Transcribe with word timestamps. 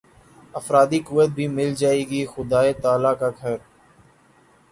افرادی 0.53 0.99
قوت 1.07 1.29
بھی 1.35 1.45
مل 1.57 1.69
جائے 1.81 2.01
گی 2.09 2.21
خدائے 2.33 2.71
تعالیٰ 2.83 3.13
کا 3.19 3.29
گھر 3.41 3.57